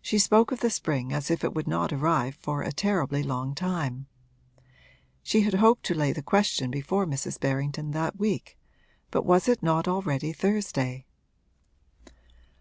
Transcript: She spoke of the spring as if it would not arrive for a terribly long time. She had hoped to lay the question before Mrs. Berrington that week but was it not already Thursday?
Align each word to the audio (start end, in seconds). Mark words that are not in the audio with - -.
She 0.00 0.20
spoke 0.20 0.52
of 0.52 0.60
the 0.60 0.70
spring 0.70 1.12
as 1.12 1.28
if 1.28 1.42
it 1.42 1.52
would 1.52 1.66
not 1.66 1.92
arrive 1.92 2.36
for 2.36 2.62
a 2.62 2.70
terribly 2.70 3.24
long 3.24 3.56
time. 3.56 4.06
She 5.24 5.40
had 5.40 5.54
hoped 5.54 5.82
to 5.86 5.94
lay 5.96 6.12
the 6.12 6.22
question 6.22 6.70
before 6.70 7.06
Mrs. 7.06 7.40
Berrington 7.40 7.90
that 7.90 8.20
week 8.20 8.56
but 9.10 9.26
was 9.26 9.48
it 9.48 9.60
not 9.60 9.88
already 9.88 10.32
Thursday? 10.32 11.06